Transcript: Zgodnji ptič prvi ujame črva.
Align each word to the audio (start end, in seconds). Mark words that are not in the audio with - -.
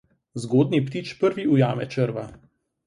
Zgodnji 0.45 0.79
ptič 0.87 1.13
prvi 1.21 1.47
ujame 1.59 1.91
črva. 1.97 2.27